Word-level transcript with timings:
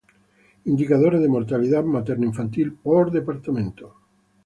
Indicadores 0.65 1.21
de 1.21 1.29
mortalidad 1.29 1.83
materno 1.83 2.25
infantil 2.25 2.73
por 2.73 3.11
departamento 3.11 3.97